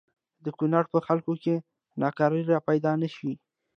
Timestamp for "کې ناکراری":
1.43-2.43